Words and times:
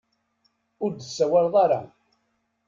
Ur 0.83 0.91
d-tsawaleḍ 0.91 1.55
ara. 1.63 1.81